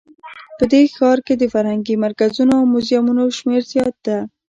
[0.57, 4.17] په دې ښار کې د فرهنګي مرکزونو او موزیمونو شمیر زیات ده